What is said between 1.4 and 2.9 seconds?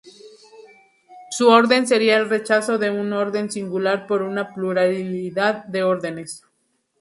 orden sería el rechazo de